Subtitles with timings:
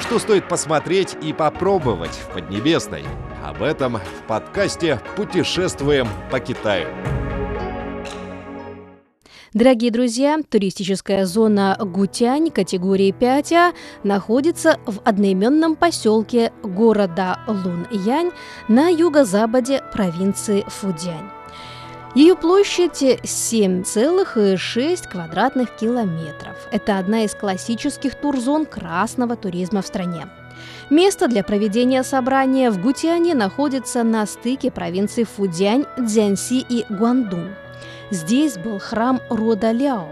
[0.00, 3.04] Что стоит посмотреть и попробовать в Поднебесной?
[3.44, 6.88] Об этом в подкасте «Путешествуем по Китаю».
[9.52, 18.30] Дорогие друзья, туристическая зона Гутянь категории 5А находится в одноименном поселке города Лунъянь
[18.68, 21.39] на юго-западе провинции Фудянь.
[22.14, 26.56] Ее площадь 7,6 квадратных километров.
[26.72, 30.26] Это одна из классических турзон красного туризма в стране.
[30.90, 37.54] Место для проведения собрания в Гутяне находится на стыке провинций Фудянь, Цзянси и Гуандун.
[38.10, 40.08] Здесь был храм рода Ляо.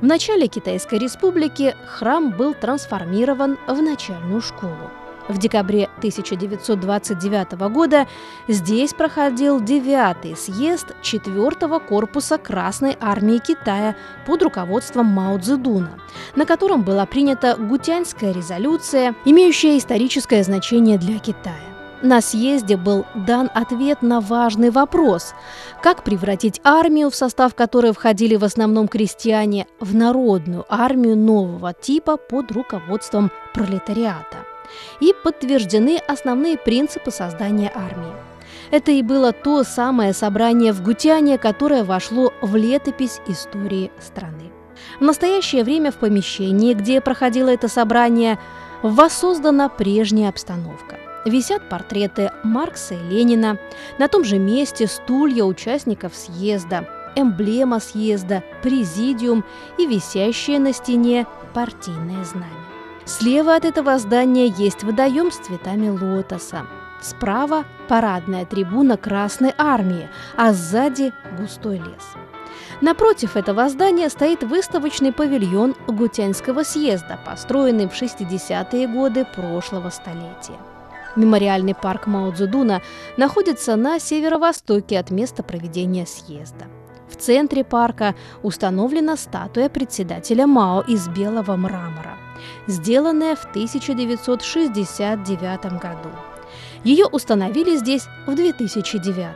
[0.00, 4.88] В начале Китайской республики храм был трансформирован в начальную школу.
[5.28, 8.06] В декабре 1929 года
[8.46, 13.96] здесь проходил девятый съезд четвертого корпуса Красной армии Китая
[14.26, 15.98] под руководством Мао Цзэдуна,
[16.36, 21.56] на котором была принята Гутянская резолюция, имеющая историческое значение для Китая.
[22.02, 25.32] На съезде был дан ответ на важный вопрос–
[25.82, 32.18] как превратить армию, в состав которой входили в основном крестьяне, в народную армию нового типа
[32.18, 34.36] под руководством пролетариата–
[35.00, 38.12] и подтверждены основные принципы создания армии.
[38.70, 44.50] Это и было то самое собрание в Гутяне, которое вошло в летопись истории страны.
[44.98, 48.38] В настоящее время в помещении, где проходило это собрание,
[48.82, 50.98] воссоздана прежняя обстановка.
[51.24, 53.58] Висят портреты Маркса и Ленина,
[53.98, 56.86] на том же месте стулья участников съезда,
[57.16, 59.44] эмблема съезда, президиум
[59.78, 62.63] и висящее на стене партийное знамя.
[63.06, 66.66] Слева от этого здания есть водоем с цветами лотоса.
[67.02, 72.14] Справа– парадная трибуна Красной Армии, а сзади– густой лес.
[72.80, 80.58] Напротив этого здания стоит выставочный павильон Гутянского съезда, построенный в 60-е годы прошлого столетия.
[81.14, 82.80] Мемориальный парк Мао Цзэдуна
[83.18, 86.64] находится на северо-востоке от места проведения съезда.
[87.10, 92.23] В центре парка установлена статуя председателя Мао из белого мрамора
[92.66, 96.10] сделанная в 1969 году.
[96.84, 99.26] Ее установили здесь в 2009.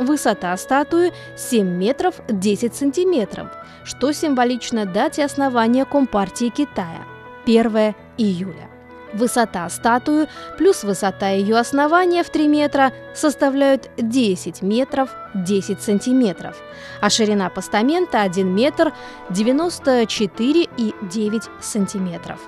[0.00, 3.48] Высота статуи 7 метров 10 сантиметров,
[3.84, 7.04] что символично дате основания Компартии Китая–
[7.46, 8.73] 1 июля.
[9.14, 10.26] Высота статуи
[10.58, 16.56] плюс высота ее основания в 3 метра составляют 10 метров 10 сантиметров,
[17.00, 18.92] а ширина постамента 1 метр
[19.30, 22.40] 94,9 сантиметров,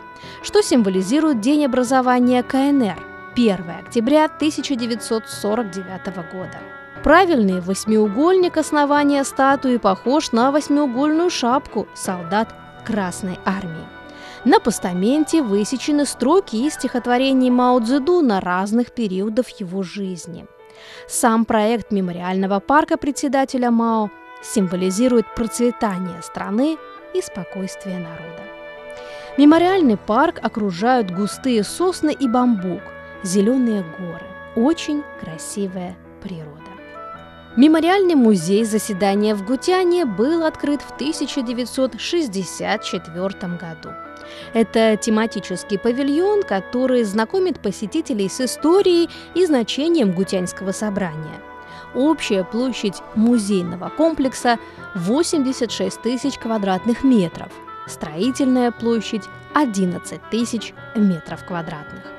[0.43, 2.99] что символизирует день образования КНР
[3.35, 6.59] 1 октября 1949 года.
[7.05, 12.53] Правильный восьмиугольник основания статуи похож на восьмиугольную шапку солдат
[12.85, 13.96] Красной Армии.
[14.47, 20.47] На постаменте высечены строки из стихотворений Мао Цзэдуна разных периодов его жизни.
[21.09, 24.09] Сам проект мемориального парка председателя Мао
[24.45, 26.79] символизирует процветание страны
[27.13, 28.45] и спокойствие народа.
[29.37, 32.83] Мемориальный парк окружают густые сосны и бамбук,
[33.25, 36.76] зеленые горы, очень красивая природа.
[37.57, 43.95] Мемориальный музей заседания в Гутяне был открыт в 1964 году.
[44.53, 51.41] Это тематический павильон, который знакомит посетителей с историей и значением Гутянского собрания.
[51.95, 54.59] Общая площадь музейного комплекса
[54.95, 57.49] 86 тысяч квадратных метров,
[57.87, 59.23] строительная площадь
[59.55, 62.16] 11 тысяч метров квадратных.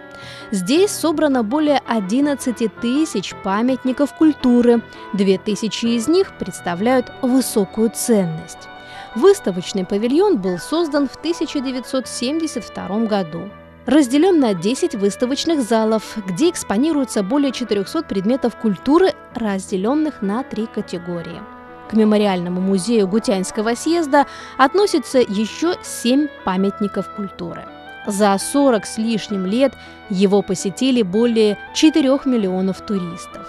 [0.52, 4.82] Здесь собрано более 11 тысяч памятников культуры,
[5.14, 8.70] 2 тысячи из них представляют высокую ценность.
[9.16, 13.50] Выставочный павильон был создан в 1972 году.
[13.86, 21.42] Разделен на 10 выставочных залов, где экспонируется более 400 предметов культуры, разделенных на три категории.
[21.90, 27.66] К мемориальному музею Гутянского съезда относится еще 7 памятников культуры.
[28.08, 29.74] За 40 с лишним лет
[30.10, 33.46] его посетили более 4 миллионов туристов.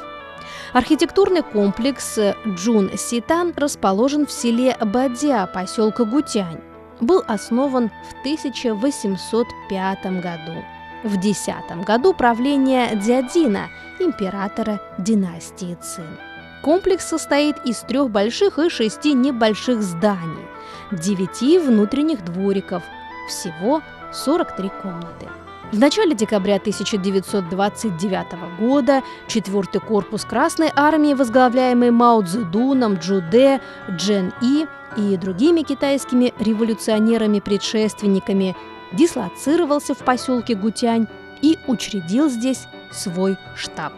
[0.73, 6.61] Архитектурный комплекс Джун Ситан расположен в селе Бадя, поселка Гутянь.
[7.01, 10.65] Был основан в 1805 году.
[11.05, 11.55] В 10
[11.87, 13.69] году правления Дзядина,
[14.01, 16.19] императора династии Цин.
[16.63, 20.45] Комплекс состоит из трех больших и шести небольших зданий,
[20.91, 22.83] девяти внутренних двориков,
[23.29, 23.83] всего
[24.13, 25.29] 43 комнаты.
[25.71, 33.61] В начале декабря 1929 года четвертый корпус Красной армии, возглавляемый Мао Цзэдуном, Джуде,
[33.91, 34.67] Джен И
[34.97, 38.57] и другими китайскими революционерами-предшественниками,
[38.93, 41.07] дислоцировался в поселке Гутянь
[41.43, 43.93] и учредил здесь свой штаб.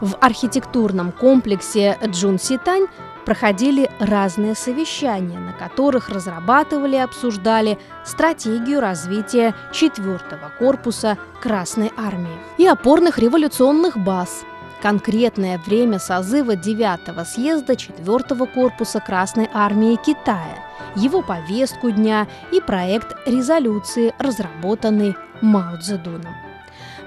[0.00, 2.86] В архитектурном комплексе Джун-Ситань
[3.24, 10.18] проходили разные совещания, на которых разрабатывали и обсуждали стратегию развития 4
[10.58, 14.44] корпуса Красной армии и опорных революционных баз,
[14.80, 20.58] конкретное время созыва 9 съезда 4 корпуса Красной армии Китая,
[20.96, 26.34] его повестку дня и проект резолюции, разработанный Мао Цзэдуном.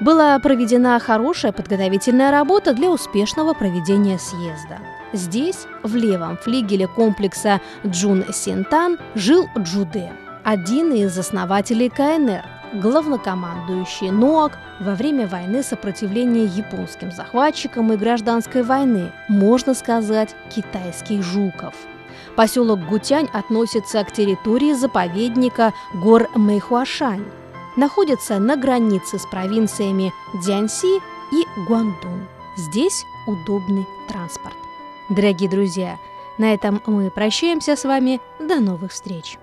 [0.01, 4.79] Была проведена хорошая подготовительная работа для успешного проведения съезда.
[5.15, 10.11] Здесь, в левом флигеле комплекса Джун Синтан, жил Джуде,
[10.43, 12.43] один из основателей КНР,
[12.81, 21.73] главнокомандующий НОАК во время войны сопротивления японским захватчикам и гражданской войны, можно сказать, китайских жуков.
[22.35, 27.23] Поселок Гутянь относится к территории заповедника гор Мэйхуашань.
[27.77, 30.97] Находится на границе с провинциями Дзянси
[31.31, 32.27] и Гуандун.
[32.57, 34.64] Здесь удобный транспорт.
[35.09, 35.99] Дорогие друзья,
[36.37, 38.19] на этом мы прощаемся с вами.
[38.39, 39.37] До новых встреч!